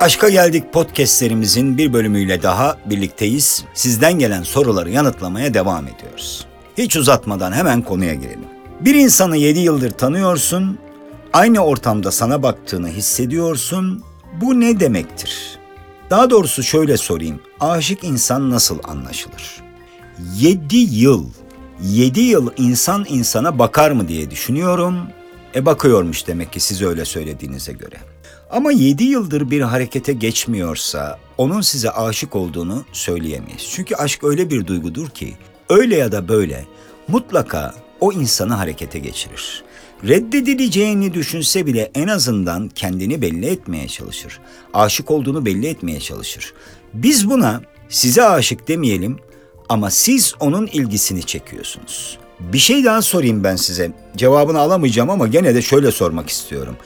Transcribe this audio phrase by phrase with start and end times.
[0.00, 3.64] Aşka Geldik podcastlerimizin bir bölümüyle daha birlikteyiz.
[3.74, 6.46] Sizden gelen soruları yanıtlamaya devam ediyoruz.
[6.78, 8.44] Hiç uzatmadan hemen konuya girelim.
[8.80, 10.78] Bir insanı 7 yıldır tanıyorsun,
[11.32, 14.02] aynı ortamda sana baktığını hissediyorsun.
[14.40, 15.58] Bu ne demektir?
[16.10, 17.40] Daha doğrusu şöyle sorayım.
[17.60, 19.60] Aşık insan nasıl anlaşılır?
[20.38, 21.26] 7 yıl,
[21.82, 24.98] 7 yıl insan insana bakar mı diye düşünüyorum.
[25.54, 27.96] E bakıyormuş demek ki siz öyle söylediğinize göre.
[28.50, 33.68] Ama 7 yıldır bir harekete geçmiyorsa onun size aşık olduğunu söyleyemeyiz.
[33.70, 35.34] Çünkü aşk öyle bir duygudur ki
[35.68, 36.66] öyle ya da böyle
[37.08, 39.64] mutlaka o insanı harekete geçirir.
[40.08, 44.40] Reddedileceğini düşünse bile en azından kendini belli etmeye çalışır.
[44.74, 46.54] Aşık olduğunu belli etmeye çalışır.
[46.94, 49.18] Biz buna size aşık demeyelim
[49.68, 52.18] ama siz onun ilgisini çekiyorsunuz.
[52.40, 53.92] Bir şey daha sorayım ben size.
[54.16, 56.76] Cevabını alamayacağım ama gene de şöyle sormak istiyorum.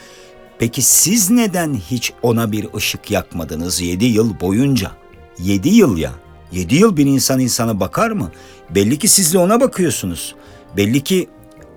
[0.59, 4.91] Peki siz neden hiç ona bir ışık yakmadınız 7 yıl boyunca?
[5.39, 6.13] 7 yıl ya.
[6.53, 8.33] 7 yıl bir insan insana bakar mı?
[8.71, 10.35] Belli ki siz de ona bakıyorsunuz.
[10.77, 11.29] Belli ki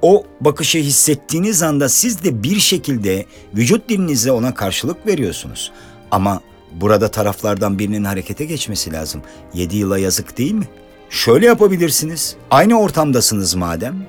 [0.02, 5.71] o bakışı hissettiğiniz anda siz de bir şekilde vücut dilinizle ona karşılık veriyorsunuz.
[6.11, 9.21] Ama burada taraflardan birinin harekete geçmesi lazım.
[9.53, 10.67] 7 yıla yazık değil mi?
[11.09, 12.35] Şöyle yapabilirsiniz.
[12.52, 14.05] Aynı ortamdasınız madem.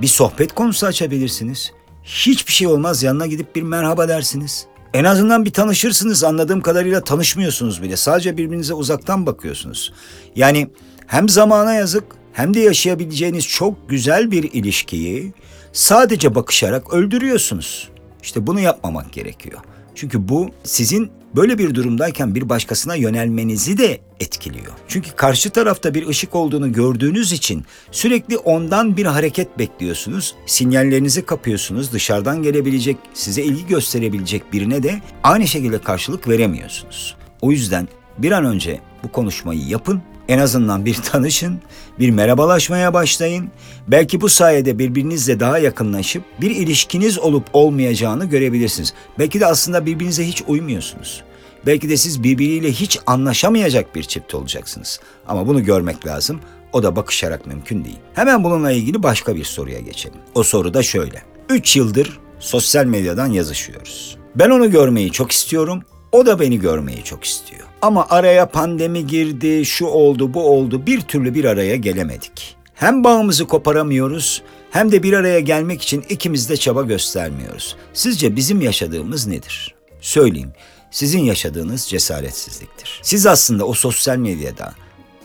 [0.00, 1.72] Bir sohbet konusu açabilirsiniz.
[2.08, 4.66] Hiçbir şey olmaz yanına gidip bir merhaba dersiniz.
[4.94, 7.96] En azından bir tanışırsınız anladığım kadarıyla tanışmıyorsunuz bile.
[7.96, 9.92] Sadece birbirinize uzaktan bakıyorsunuz.
[10.36, 10.70] Yani
[11.06, 15.32] hem zamana yazık hem de yaşayabileceğiniz çok güzel bir ilişkiyi
[15.72, 17.88] sadece bakışarak öldürüyorsunuz.
[18.22, 19.60] İşte bunu yapmamak gerekiyor.
[19.94, 24.72] Çünkü bu sizin böyle bir durumdayken bir başkasına yönelmenizi de etkiliyor.
[24.88, 30.34] Çünkü karşı tarafta bir ışık olduğunu gördüğünüz için sürekli ondan bir hareket bekliyorsunuz.
[30.46, 31.92] Sinyallerinizi kapıyorsunuz.
[31.92, 37.16] Dışarıdan gelebilecek, size ilgi gösterebilecek birine de aynı şekilde karşılık veremiyorsunuz.
[37.40, 40.02] O yüzden bir an önce bu konuşmayı yapın.
[40.28, 41.60] En azından bir tanışın,
[41.98, 43.50] bir merhabalaşmaya başlayın.
[43.88, 48.94] Belki bu sayede birbirinizle daha yakınlaşıp bir ilişkiniz olup olmayacağını görebilirsiniz.
[49.18, 51.22] Belki de aslında birbirinize hiç uymuyorsunuz.
[51.66, 55.00] Belki de siz birbiriyle hiç anlaşamayacak bir çift olacaksınız.
[55.28, 56.40] Ama bunu görmek lazım.
[56.72, 57.98] O da bakışarak mümkün değil.
[58.14, 60.18] Hemen bununla ilgili başka bir soruya geçelim.
[60.34, 61.22] O soru da şöyle.
[61.48, 64.16] 3 yıldır sosyal medyadan yazışıyoruz.
[64.34, 65.82] Ben onu görmeyi çok istiyorum.
[66.12, 67.66] O da beni görmeyi çok istiyor.
[67.82, 70.86] Ama araya pandemi girdi, şu oldu, bu oldu.
[70.86, 72.56] Bir türlü bir araya gelemedik.
[72.74, 77.76] Hem bağımızı koparamıyoruz hem de bir araya gelmek için ikimiz de çaba göstermiyoruz.
[77.92, 79.74] Sizce bizim yaşadığımız nedir?
[80.00, 80.52] Söyleyeyim.
[80.90, 83.00] Sizin yaşadığınız cesaretsizliktir.
[83.02, 84.74] Siz aslında o sosyal medyada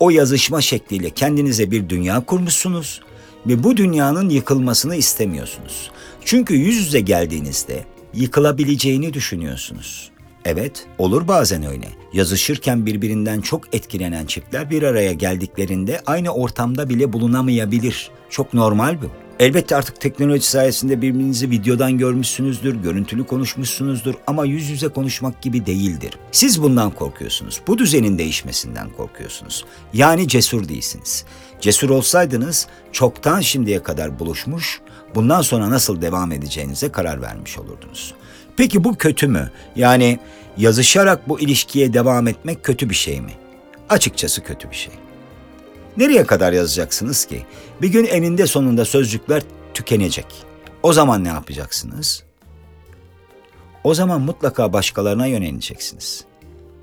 [0.00, 3.00] o yazışma şekliyle kendinize bir dünya kurmuşsunuz
[3.46, 5.90] ve bu dünyanın yıkılmasını istemiyorsunuz.
[6.24, 7.84] Çünkü yüz yüze geldiğinizde
[8.14, 10.10] yıkılabileceğini düşünüyorsunuz.
[10.44, 11.88] Evet, olur bazen öyle.
[12.12, 18.10] Yazışırken birbirinden çok etkilenen çiftler bir araya geldiklerinde aynı ortamda bile bulunamayabilir.
[18.30, 19.06] Çok normal bu.
[19.38, 26.18] Elbette artık teknoloji sayesinde birbirinizi videodan görmüşsünüzdür, görüntülü konuşmuşsunuzdur ama yüz yüze konuşmak gibi değildir.
[26.32, 27.60] Siz bundan korkuyorsunuz.
[27.66, 29.64] Bu düzenin değişmesinden korkuyorsunuz.
[29.92, 31.24] Yani cesur değilsiniz.
[31.60, 34.80] Cesur olsaydınız çoktan şimdiye kadar buluşmuş,
[35.14, 38.14] bundan sonra nasıl devam edeceğinize karar vermiş olurdunuz.
[38.56, 39.50] Peki bu kötü mü?
[39.76, 40.18] Yani
[40.56, 43.32] yazışarak bu ilişkiye devam etmek kötü bir şey mi?
[43.88, 44.92] Açıkçası kötü bir şey.
[45.96, 47.42] Nereye kadar yazacaksınız ki?
[47.82, 49.42] Bir gün eninde sonunda sözcükler
[49.74, 50.26] tükenecek.
[50.82, 52.24] O zaman ne yapacaksınız?
[53.84, 56.24] O zaman mutlaka başkalarına yöneleceksiniz.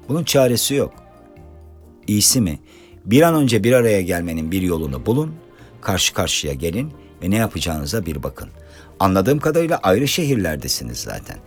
[0.09, 0.94] Bunun çaresi yok.
[2.08, 2.59] İyisi mi?
[3.06, 5.36] Bir an önce bir araya gelmenin bir yolunu bulun,
[5.82, 6.94] karşı karşıya gelin
[7.24, 8.50] ve ne yapacağınıza bir bakın.
[9.00, 11.38] Anladığım kadarıyla ayrı şehirlerdesiniz zaten.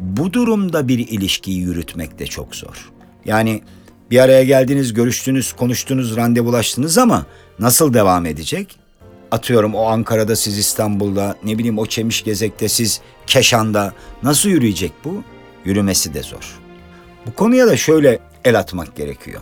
[0.00, 2.90] Bu durumda bir ilişkiyi yürütmek de çok zor.
[3.24, 3.62] Yani
[4.10, 7.26] bir araya geldiniz, görüştünüz, konuştunuz, randevulaştınız ama
[7.58, 8.76] nasıl devam edecek?
[9.30, 13.92] Atıyorum o Ankara'da siz İstanbul'da, ne bileyim o Çemişgezek'te siz Keşan'da
[14.22, 15.22] nasıl yürüyecek bu?
[15.64, 16.58] Yürümesi de zor.
[17.26, 19.40] Bu konuya da şöyle el atmak gerekiyor.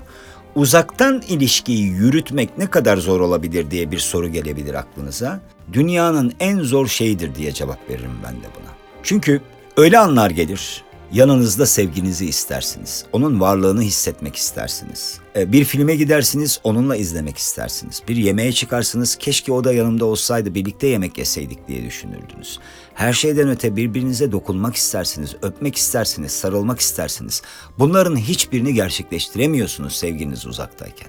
[0.54, 5.40] Uzaktan ilişkiyi yürütmek ne kadar zor olabilir diye bir soru gelebilir aklınıza.
[5.72, 8.74] Dünyanın en zor şeyidir diye cevap veririm ben de buna.
[9.02, 9.40] Çünkü
[9.76, 13.04] öyle anlar gelir, yanınızda sevginizi istersiniz.
[13.12, 15.18] Onun varlığını hissetmek istersiniz.
[15.36, 18.02] E, Bir filme gidersiniz, onunla izlemek istersiniz.
[18.08, 22.58] Bir yemeğe çıkarsınız, keşke o da yanımda olsaydı, birlikte yemek yeseydik diye düşünürdünüz.
[22.94, 27.42] Her şeyden öte birbirinize dokunmak istersiniz, öpmek istersiniz, sarılmak istersiniz.
[27.78, 31.08] Bunların hiçbirini gerçekleştiremiyorsunuz sevginiz uzaktayken.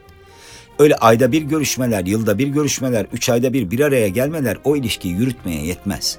[0.79, 5.13] Öyle ayda bir görüşmeler, yılda bir görüşmeler, üç ayda bir bir araya gelmeler o ilişkiyi
[5.13, 6.17] yürütmeye yetmez.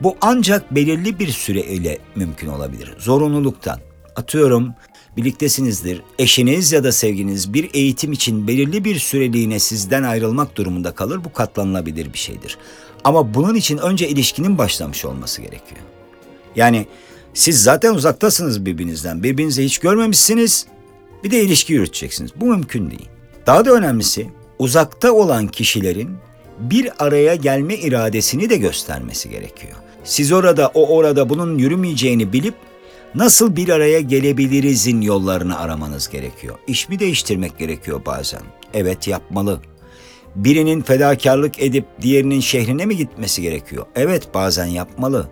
[0.00, 2.94] Bu ancak belirli bir süre ile mümkün olabilir.
[2.98, 3.80] Zorunluluktan.
[4.16, 4.74] Atıyorum
[5.16, 6.02] birliktesinizdir.
[6.18, 11.24] Eşiniz ya da sevginiz bir eğitim için belirli bir süreliğine sizden ayrılmak durumunda kalır.
[11.24, 12.58] Bu katlanılabilir bir şeydir.
[13.04, 15.80] Ama bunun için önce ilişkinin başlamış olması gerekiyor.
[16.56, 16.86] Yani
[17.34, 19.22] siz zaten uzaktasınız birbirinizden.
[19.22, 20.66] Birbirinizi hiç görmemişsiniz.
[21.24, 22.30] Bir de ilişki yürüteceksiniz.
[22.36, 23.08] Bu mümkün değil.
[23.48, 24.28] Daha da önemlisi
[24.58, 26.16] uzakta olan kişilerin
[26.58, 29.76] bir araya gelme iradesini de göstermesi gerekiyor.
[30.04, 32.54] Siz orada, o orada bunun yürümeyeceğini bilip
[33.14, 36.58] nasıl bir araya gelebilirizin yollarını aramanız gerekiyor.
[36.66, 38.42] İş mi değiştirmek gerekiyor bazen?
[38.74, 39.60] Evet yapmalı.
[40.34, 43.86] Birinin fedakarlık edip diğerinin şehrine mi gitmesi gerekiyor?
[43.96, 45.28] Evet bazen yapmalı.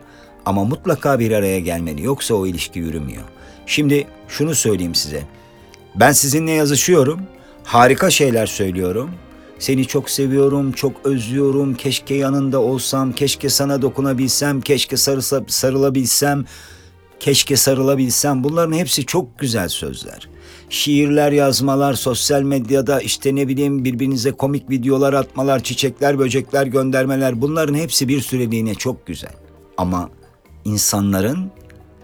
[0.46, 3.24] Ama mutlaka bir araya gelmeli yoksa o ilişki yürümüyor.
[3.66, 5.22] Şimdi şunu söyleyeyim size.
[5.94, 7.20] Ben sizinle yazışıyorum.
[7.66, 9.10] Harika şeyler söylüyorum.
[9.58, 11.74] Seni çok seviyorum, çok özlüyorum.
[11.74, 16.44] Keşke yanında olsam, keşke sana dokunabilsem, keşke sarısa, sarılabilsem,
[17.20, 18.44] keşke sarılabilsem.
[18.44, 20.28] Bunların hepsi çok güzel sözler.
[20.70, 27.74] Şiirler yazmalar, sosyal medyada işte ne bileyim birbirinize komik videolar atmalar, çiçekler, böcekler göndermeler bunların
[27.74, 29.32] hepsi bir süreliğine çok güzel.
[29.76, 30.10] Ama
[30.64, 31.50] insanların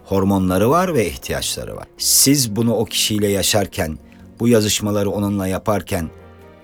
[0.04, 1.86] hormonları var ve ihtiyaçları var.
[1.98, 3.98] Siz bunu o kişiyle yaşarken,
[4.40, 6.11] bu yazışmaları onunla yaparken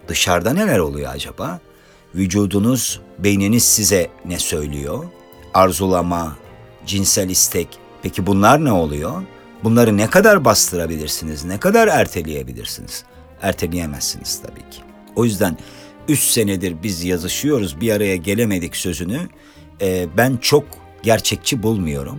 [0.09, 1.61] dışarıda neler oluyor acaba?
[2.15, 5.05] Vücudunuz, beyniniz size ne söylüyor?
[5.55, 6.37] Arzulama,
[6.87, 7.69] cinsel istek.
[8.03, 9.23] Peki bunlar ne oluyor?
[9.65, 11.45] Bunları ne kadar bastırabilirsiniz?
[11.45, 13.05] Ne kadar erteleyebilirsiniz?
[13.43, 14.81] Erteleyemezsiniz tabii ki.
[15.17, 15.59] O yüzden
[16.09, 19.29] 3 senedir biz yazışıyoruz, bir araya gelemedik sözünü
[19.81, 20.65] e, ben çok
[21.03, 22.19] gerçekçi bulmuyorum.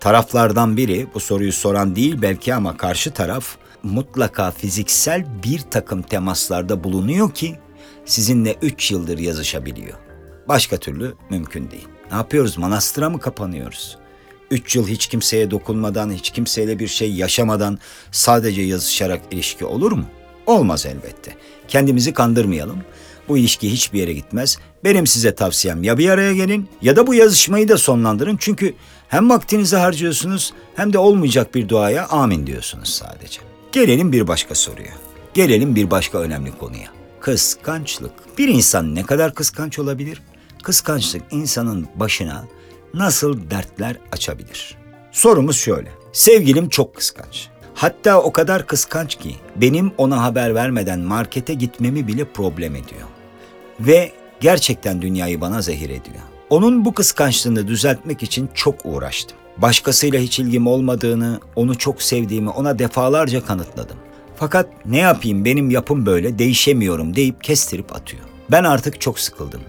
[0.00, 6.84] Taraflardan biri bu soruyu soran değil belki ama karşı taraf mutlaka fiziksel bir takım temaslarda
[6.84, 7.56] bulunuyor ki
[8.04, 9.98] sizinle 3 yıldır yazışabiliyor.
[10.48, 11.88] Başka türlü mümkün değil.
[12.10, 12.58] Ne yapıyoruz?
[12.58, 13.98] Manastıra mı kapanıyoruz?
[14.50, 17.78] 3 yıl hiç kimseye dokunmadan, hiç kimseyle bir şey yaşamadan
[18.12, 20.04] sadece yazışarak ilişki olur mu?
[20.46, 21.36] Olmaz elbette.
[21.68, 22.78] Kendimizi kandırmayalım.
[23.28, 24.58] Bu ilişki hiçbir yere gitmez.
[24.84, 28.36] Benim size tavsiyem ya bir araya gelin ya da bu yazışmayı da sonlandırın.
[28.40, 28.74] Çünkü
[29.08, 33.45] hem vaktinizi harcıyorsunuz hem de olmayacak bir duaya amin diyorsunuz sadece.
[33.76, 34.92] Gelelim bir başka soruya.
[35.34, 36.88] Gelelim bir başka önemli konuya.
[37.20, 38.38] Kıskançlık.
[38.38, 40.22] Bir insan ne kadar kıskanç olabilir?
[40.62, 42.44] Kıskançlık insanın başına
[42.94, 44.76] nasıl dertler açabilir?
[45.12, 45.88] Sorumuz şöyle.
[46.12, 47.48] Sevgilim çok kıskanç.
[47.74, 53.08] Hatta o kadar kıskanç ki benim ona haber vermeden markete gitmemi bile problem ediyor.
[53.80, 56.24] Ve gerçekten dünyayı bana zehir ediyor.
[56.50, 59.38] Onun bu kıskançlığını düzeltmek için çok uğraştım.
[59.58, 63.96] Başkasıyla hiç ilgim olmadığını, onu çok sevdiğimi ona defalarca kanıtladım.
[64.36, 68.22] Fakat ne yapayım benim yapım böyle değişemiyorum deyip kestirip atıyor.
[68.50, 69.60] Ben artık çok sıkıldım.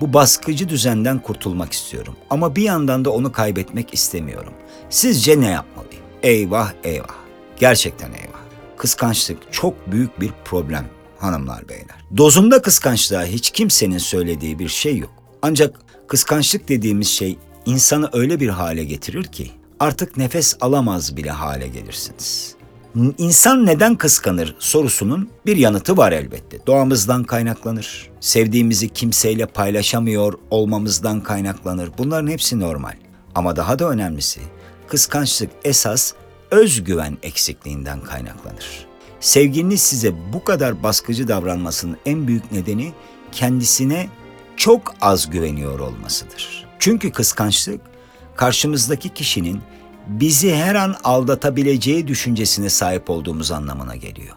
[0.00, 4.52] Bu baskıcı düzenden kurtulmak istiyorum ama bir yandan da onu kaybetmek istemiyorum.
[4.90, 6.04] Sizce ne yapmalıyım?
[6.22, 7.14] Eyvah eyvah.
[7.56, 8.44] Gerçekten eyvah.
[8.76, 10.86] Kıskançlık çok büyük bir problem
[11.18, 12.04] hanımlar beyler.
[12.16, 15.12] Dozunda kıskançlığa hiç kimsenin söylediği bir şey yok.
[15.42, 15.76] Ancak
[16.08, 19.50] kıskançlık dediğimiz şey insanı öyle bir hale getirir ki
[19.80, 22.54] artık nefes alamaz bile hale gelirsiniz.
[23.18, 26.66] İnsan neden kıskanır sorusunun bir yanıtı var elbette.
[26.66, 28.10] Doğamızdan kaynaklanır.
[28.20, 31.90] Sevdiğimizi kimseyle paylaşamıyor olmamızdan kaynaklanır.
[31.98, 32.94] Bunların hepsi normal.
[33.34, 34.40] Ama daha da önemlisi
[34.88, 36.12] kıskançlık esas
[36.50, 38.86] özgüven eksikliğinden kaynaklanır.
[39.20, 42.92] Sevgiliniz size bu kadar baskıcı davranmasının en büyük nedeni
[43.32, 44.08] kendisine
[44.56, 46.63] çok az güveniyor olmasıdır.
[46.84, 47.80] Çünkü kıskançlık
[48.36, 49.60] karşımızdaki kişinin
[50.06, 54.36] bizi her an aldatabileceği düşüncesine sahip olduğumuz anlamına geliyor.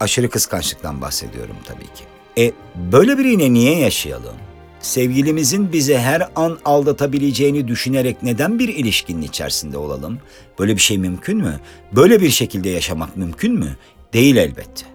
[0.00, 2.04] Aşırı kıskançlıktan bahsediyorum tabii ki.
[2.38, 2.52] E
[2.92, 4.34] böyle biriyle niye yaşayalım?
[4.80, 10.18] Sevgilimizin bizi her an aldatabileceğini düşünerek neden bir ilişkinin içerisinde olalım?
[10.58, 11.60] Böyle bir şey mümkün mü?
[11.92, 13.76] Böyle bir şekilde yaşamak mümkün mü?
[14.12, 14.86] Değil elbette.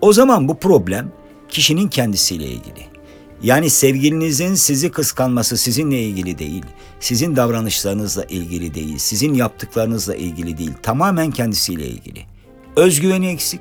[0.00, 1.12] O zaman bu problem
[1.48, 2.89] kişinin kendisiyle ilgili.
[3.42, 6.64] Yani sevgilinizin sizi kıskanması sizinle ilgili değil,
[7.00, 12.24] sizin davranışlarınızla ilgili değil, sizin yaptıklarınızla ilgili değil, tamamen kendisiyle ilgili.
[12.76, 13.60] Özgüveni eksik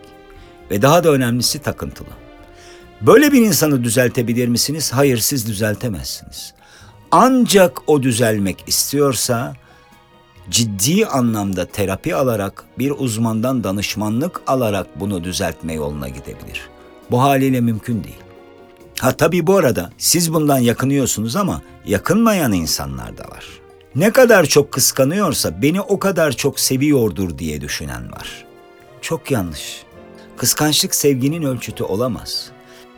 [0.72, 2.08] ve daha da önemlisi takıntılı.
[3.02, 4.92] Böyle bir insanı düzeltebilir misiniz?
[4.94, 6.54] Hayır, siz düzeltemezsiniz.
[7.12, 9.56] Ancak o düzelmek istiyorsa
[10.50, 16.70] ciddi anlamda terapi alarak, bir uzmandan danışmanlık alarak bunu düzeltme yoluna gidebilir.
[17.12, 18.29] Bu haliyle mümkün değil.
[19.00, 23.46] Ha tabii bu arada siz bundan yakınıyorsunuz ama yakınmayan insanlar da var.
[23.96, 28.46] Ne kadar çok kıskanıyorsa beni o kadar çok seviyordur diye düşünen var.
[29.02, 29.84] Çok yanlış.
[30.38, 32.52] Kıskançlık sevginin ölçütü olamaz.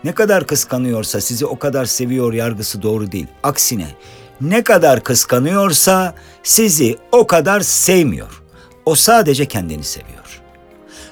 [0.04, 3.28] Ne kadar kıskanıyorsa sizi o kadar seviyor yargısı doğru değil.
[3.44, 3.96] Aksine
[4.42, 8.44] ne kadar kıskanıyorsa sizi o kadar sevmiyor.
[8.86, 10.42] O sadece kendini seviyor.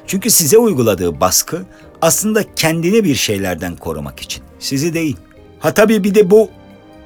[0.07, 1.65] Çünkü size uyguladığı baskı
[2.01, 4.43] aslında kendini bir şeylerden korumak için.
[4.59, 5.17] Sizi değil.
[5.59, 6.49] Ha tabii bir de bu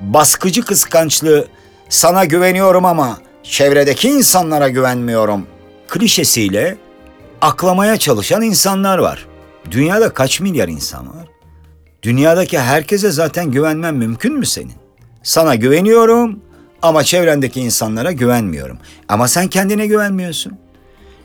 [0.01, 1.47] baskıcı kıskançlığı
[1.89, 5.47] sana güveniyorum ama çevredeki insanlara güvenmiyorum
[5.87, 6.77] klişesiyle
[7.41, 9.27] aklamaya çalışan insanlar var.
[9.71, 11.27] Dünyada kaç milyar insan var?
[12.03, 14.73] Dünyadaki herkese zaten güvenmen mümkün mü senin?
[15.23, 16.39] Sana güveniyorum
[16.81, 18.77] ama çevrendeki insanlara güvenmiyorum.
[19.07, 20.53] Ama sen kendine güvenmiyorsun.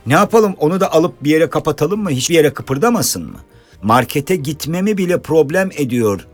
[0.07, 2.11] Ne yapalım onu da alıp bir yere kapatalım mı?
[2.11, 3.39] Hiçbir yere kıpırdamasın mı?
[3.83, 6.27] Markete gitmemi bile problem ediyor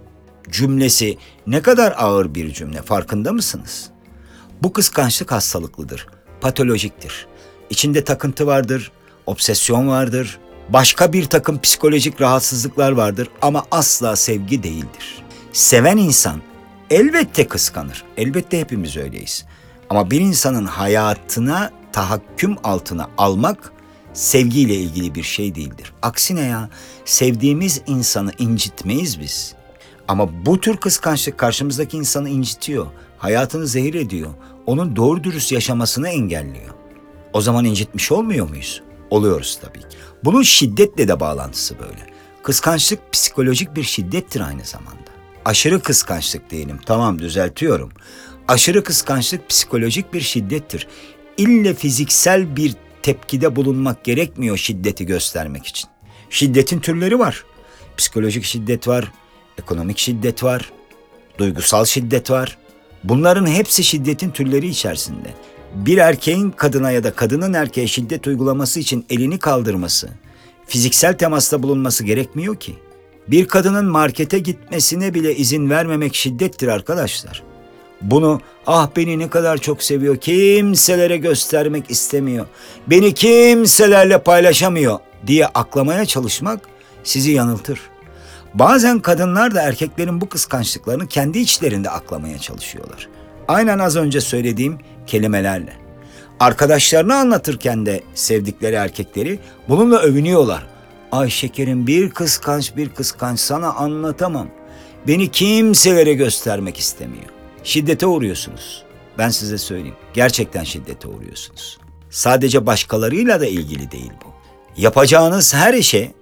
[0.51, 3.91] cümlesi ne kadar ağır bir cümle farkında mısınız?
[4.63, 6.07] Bu kıskançlık hastalıklıdır,
[6.41, 7.27] patolojiktir.
[7.71, 8.93] İçinde takıntı vardır,
[9.27, 15.23] obsesyon vardır, başka bir takım psikolojik rahatsızlıklar vardır ama asla sevgi değildir.
[15.53, 16.43] Seven insan
[16.91, 18.05] elbette kıskanır.
[18.17, 19.45] Elbette hepimiz öyleyiz.
[19.91, 23.73] Ama bir insanın hayatına tahakküm altına almak
[24.15, 25.93] sevgiyle ilgili bir şey değildir.
[26.03, 26.71] Aksine ya
[27.05, 29.55] sevdiğimiz insanı incitmeyiz biz.
[30.09, 32.87] Ama bu tür kıskançlık karşımızdaki insanı incitiyor.
[33.19, 34.31] Hayatını zehir ediyor.
[34.67, 36.75] Onun doğru dürüst yaşamasını engelliyor.
[37.33, 38.83] O zaman incitmiş olmuyor muyuz?
[39.11, 39.97] Oluyoruz tabii ki.
[40.25, 42.07] Bunun şiddetle de bağlantısı böyle.
[42.43, 45.11] Kıskançlık psikolojik bir şiddettir aynı zamanda.
[45.45, 46.79] Aşırı kıskançlık diyelim.
[46.87, 47.93] Tamam düzeltiyorum.
[48.49, 50.89] Aşırı kıskançlık psikolojik bir şiddettir.
[51.37, 55.89] İlle fiziksel bir tepkide bulunmak gerekmiyor şiddeti göstermek için.
[56.31, 57.45] Şiddetin türleri var.
[57.97, 59.13] Psikolojik şiddet var,
[59.59, 60.73] ekonomik şiddet var,
[61.39, 62.59] duygusal şiddet var.
[63.05, 65.35] Bunların hepsi şiddetin türleri içerisinde.
[65.75, 70.09] Bir erkeğin kadına ya da kadının erkeğe şiddet uygulaması için elini kaldırması,
[70.67, 72.75] fiziksel temasta bulunması gerekmiyor ki.
[73.29, 77.43] Bir kadının markete gitmesine bile izin vermemek şiddettir arkadaşlar.
[78.05, 82.47] Bunu ah beni ne kadar çok seviyor, kimselere göstermek istemiyor,
[82.87, 86.61] beni kimselerle paylaşamıyor diye aklamaya çalışmak
[87.05, 87.81] sizi yanıltır.
[88.55, 93.09] Bazen kadınlar da erkeklerin bu kıskançlıklarını kendi içlerinde aklamaya çalışıyorlar.
[93.49, 95.73] Aynen az önce söylediğim kelimelerle.
[96.41, 100.67] Arkadaşlarını anlatırken de sevdikleri erkekleri bununla övünüyorlar.
[101.13, 104.49] Ay şekerim bir kıskanç bir kıskanç sana anlatamam.
[105.09, 107.34] Beni kimselere göstermek istemiyor.
[107.65, 108.83] Şiddete uğruyorsunuz.
[109.19, 109.97] Ben size söyleyeyim.
[110.15, 111.79] Gerçekten şiddete uğruyorsunuz.
[112.11, 114.35] Sadece başkalarıyla da ilgili değil bu.
[114.83, 116.13] Yapacağınız her işe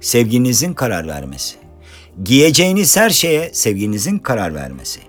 [0.00, 1.56] sevginizin karar vermesi.
[2.24, 5.00] Giyeceğiniz her şeye sevginizin karar vermesi.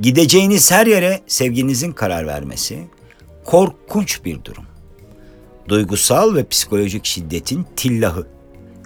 [0.00, 2.86] Gideceğiniz her yere sevginizin karar vermesi
[3.44, 4.64] korkunç bir durum.
[5.68, 8.26] Duygusal ve psikolojik şiddetin tillahı,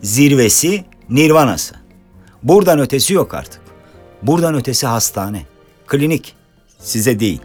[0.02, 1.74] zirvesi, nirvanası.
[2.42, 3.60] Buradan ötesi yok artık.
[4.22, 5.42] Buradan ötesi hastane,
[5.86, 6.34] klinik.
[6.84, 7.40] Size değil.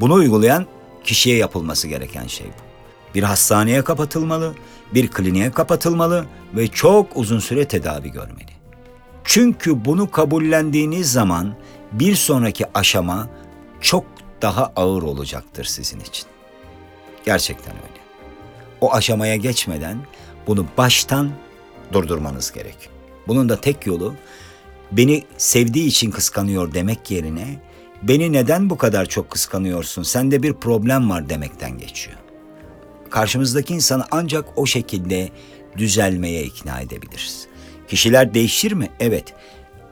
[0.00, 0.66] Bunu uygulayan
[1.04, 2.70] kişiye yapılması gereken şey bu.
[3.14, 4.54] Bir hastaneye kapatılmalı,
[4.94, 8.50] bir kliniğe kapatılmalı ve çok uzun süre tedavi görmeli.
[9.24, 11.54] Çünkü bunu kabullendiğiniz zaman
[11.92, 13.28] bir sonraki aşama
[13.80, 14.04] çok
[14.42, 16.26] daha ağır olacaktır sizin için.
[17.24, 18.00] Gerçekten öyle.
[18.80, 19.98] O aşamaya geçmeden
[20.46, 21.30] bunu baştan
[21.92, 22.88] durdurmanız gerek.
[23.28, 24.14] Bunun da tek yolu
[24.92, 27.60] beni sevdiği için kıskanıyor demek yerine
[28.02, 30.02] beni neden bu kadar çok kıskanıyorsun?
[30.02, 32.16] Sende bir problem var demekten geçiyor.
[33.10, 35.28] Karşımızdaki insanı ancak o şekilde
[35.76, 37.46] düzelmeye ikna edebiliriz.
[37.88, 38.90] Kişiler değişir mi?
[39.00, 39.34] Evet.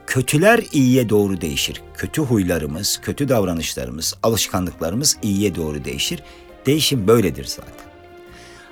[0.07, 1.81] Kötüler iyiye doğru değişir.
[1.93, 6.23] Kötü huylarımız, kötü davranışlarımız, alışkanlıklarımız iyiye doğru değişir.
[6.65, 7.89] Değişim böyledir zaten.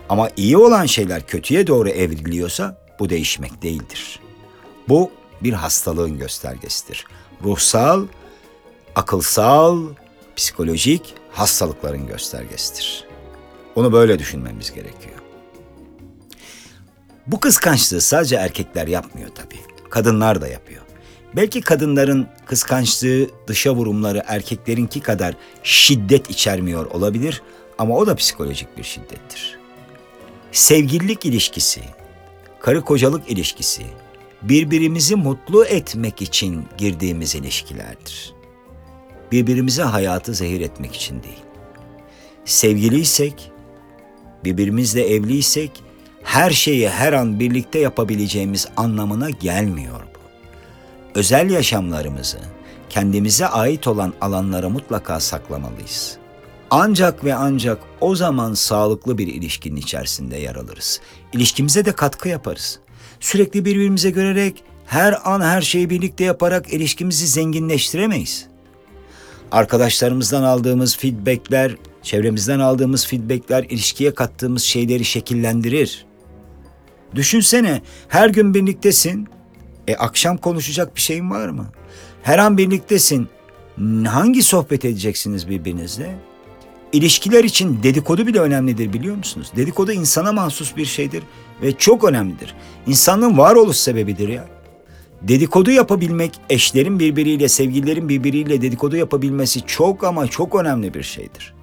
[0.10, 4.20] Ama iyi olan şeyler kötüye doğru evriliyorsa bu değişmek değildir.
[4.90, 5.12] Bu
[5.44, 7.06] bir hastalığın göstergesidir.
[7.44, 8.08] Ruhsal,
[8.98, 9.84] akılsal,
[10.36, 13.06] psikolojik hastalıkların göstergesidir.
[13.76, 15.16] Onu böyle düşünmemiz gerekiyor.
[17.28, 19.90] Bu kıskançlığı sadece erkekler yapmıyor tabii.
[19.90, 20.82] Kadınlar da yapıyor.
[21.36, 27.42] Belki kadınların kıskançlığı, dışa vurumları erkeklerinki kadar şiddet içermiyor olabilir
[27.78, 29.60] ama o da psikolojik bir şiddettir.
[30.52, 31.82] Sevgililik ilişkisi,
[32.60, 33.84] karı kocalık ilişkisi
[34.42, 38.37] birbirimizi mutlu etmek için girdiğimiz ilişkilerdir.
[39.32, 41.44] Birbirimize hayatı zehir etmek için değil.
[42.46, 43.52] Sevgiliysek,
[44.44, 45.84] birbirimizle evliysek
[46.24, 50.20] her şeyi her an birlikte yapabileceğimiz anlamına gelmiyor bu.
[51.20, 52.40] Özel yaşamlarımızı
[52.90, 56.18] kendimize ait olan alanlara mutlaka saklamalıyız.
[56.72, 61.02] Ancak ve ancak o zaman sağlıklı bir ilişkinin içerisinde yer alırız.
[61.34, 62.80] İlişkimize de katkı yaparız.
[63.20, 68.48] Sürekli birbirimize görerek her an her şeyi birlikte yaparak ilişkimizi zenginleştiremeyiz.
[69.52, 76.06] Arkadaşlarımızdan aldığımız feedbackler, çevremizden aldığımız feedbackler ilişkiye kattığımız şeyleri şekillendirir.
[77.16, 79.28] Düşünsene her gün birliktesin.
[79.88, 81.68] E akşam konuşacak bir şeyin var mı?
[82.24, 83.28] Her an birliktesin.
[84.06, 86.16] Hangi sohbet edeceksiniz birbirinizle?
[86.94, 89.52] İlişkiler için dedikodu bile önemlidir biliyor musunuz?
[89.56, 91.24] Dedikodu insana mahsus bir şeydir
[91.62, 92.56] ve çok önemlidir.
[92.88, 94.57] İnsanlığın varoluş sebebidir ya.
[95.22, 101.54] Dedikodu yapabilmek, eşlerin birbiriyle, sevgililerin birbiriyle dedikodu yapabilmesi çok ama çok önemli bir şeydir.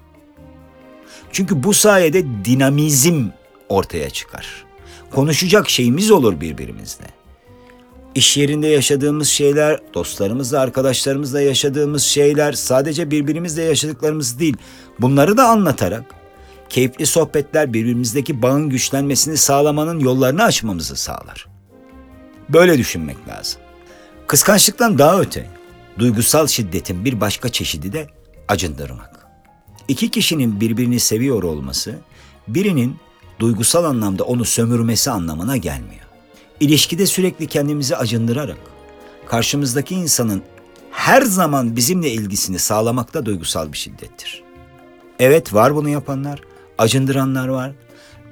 [1.31, 3.25] Çünkü bu sayede dinamizm
[3.69, 4.65] ortaya çıkar.
[5.11, 7.05] Konuşacak şeyimiz olur birbirimizle.
[8.15, 14.57] İş yerinde yaşadığımız şeyler, dostlarımızla, arkadaşlarımızla yaşadığımız şeyler, sadece birbirimizle yaşadıklarımız değil,
[14.99, 16.03] bunları da anlatarak
[16.69, 21.54] keyifli sohbetler birbirimizdeki bağın güçlenmesini sağlamanın yollarını açmamızı sağlar.
[22.49, 23.61] Böyle düşünmek lazım.
[24.27, 25.49] Kıskançlıktan daha öte,
[25.99, 28.07] duygusal şiddetin bir başka çeşidi de
[28.47, 29.27] acındırmak.
[29.87, 31.95] İki kişinin birbirini seviyor olması,
[32.47, 32.97] birinin
[33.39, 36.05] duygusal anlamda onu sömürmesi anlamına gelmiyor.
[36.59, 38.57] İlişkide sürekli kendimizi acındırarak,
[39.27, 40.41] karşımızdaki insanın
[40.91, 44.43] her zaman bizimle ilgisini sağlamak da duygusal bir şiddettir.
[45.19, 46.41] Evet var bunu yapanlar,
[46.77, 47.71] acındıranlar var.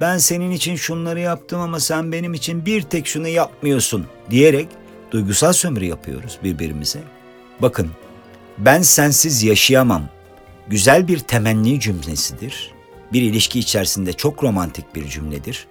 [0.00, 4.68] Ben senin için şunları yaptım ama sen benim için bir tek şunu yapmıyorsun diyerek
[5.10, 7.00] duygusal sömürü yapıyoruz birbirimize.
[7.62, 7.90] Bakın
[8.58, 10.08] ben sensiz yaşayamam.
[10.68, 12.70] Güzel bir temenni cümlesidir.
[13.12, 15.66] Bir ilişki içerisinde çok romantik bir cümledir.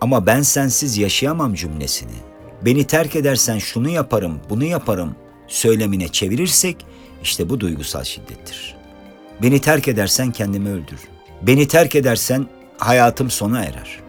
[0.00, 2.16] Ama ben sensiz yaşayamam cümlesini.
[2.62, 5.16] Beni terk edersen şunu yaparım, bunu yaparım
[5.48, 6.76] söylemine çevirirsek
[7.22, 8.76] işte bu duygusal şiddettir.
[9.42, 11.00] Beni terk edersen kendimi öldür.
[11.42, 12.46] Beni terk edersen
[12.78, 14.00] hayatım sona erer.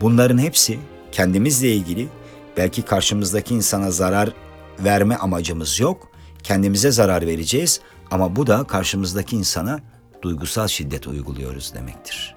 [0.00, 0.78] Bunların hepsi
[1.12, 2.08] kendimizle ilgili
[2.56, 4.30] belki karşımızdaki insana zarar
[4.78, 6.08] verme amacımız yok.
[6.42, 7.80] Kendimize zarar vereceğiz
[8.10, 9.80] ama bu da karşımızdaki insana
[10.22, 12.34] duygusal şiddet uyguluyoruz demektir.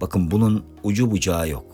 [0.00, 1.64] Bakın bunun ucu bucağı yok.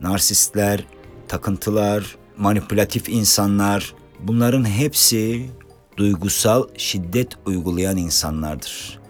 [0.00, 0.84] Narsistler,
[1.28, 5.50] takıntılar, manipülatif insanlar bunların hepsi
[5.96, 9.03] duygusal şiddet uygulayan insanlardır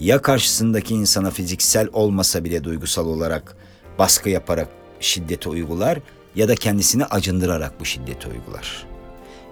[0.00, 3.56] ya karşısındaki insana fiziksel olmasa bile duygusal olarak
[3.98, 4.68] baskı yaparak
[5.00, 5.98] şiddeti uygular
[6.34, 8.86] ya da kendisini acındırarak bu şiddeti uygular.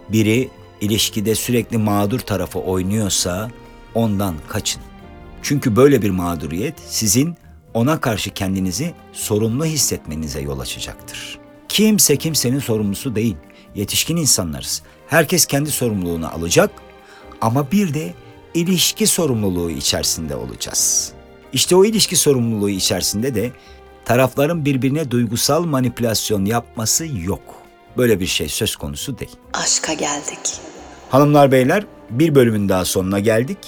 [0.08, 3.50] Biri ilişkide sürekli mağdur tarafı oynuyorsa
[3.94, 4.82] ondan kaçın.
[5.42, 7.37] Çünkü böyle bir mağduriyet sizin
[7.74, 11.38] ona karşı kendinizi sorumlu hissetmenize yol açacaktır.
[11.68, 13.37] Kimse kimsenin sorumlusu değil.
[13.74, 14.82] Yetişkin insanlarız.
[15.06, 16.70] Herkes kendi sorumluluğunu alacak
[17.40, 18.14] ama bir de
[18.59, 21.12] ilişki sorumluluğu içerisinde olacağız.
[21.53, 23.53] İşte o ilişki sorumluluğu içerisinde de
[24.05, 27.40] tarafların birbirine duygusal manipülasyon yapması yok.
[27.97, 29.37] Böyle bir şey söz konusu değil.
[29.53, 30.61] Aşka geldik.
[31.11, 33.59] Hanımlar beyler bir bölümün daha sonuna geldik.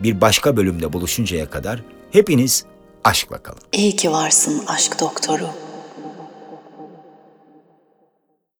[0.00, 2.64] Bir başka bölümde buluşuncaya kadar hepiniz
[3.04, 3.60] aşkla kalın.
[3.72, 5.46] İyi ki varsın aşk doktoru.